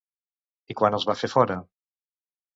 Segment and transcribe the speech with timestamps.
[0.73, 1.59] I quan els van fer fora?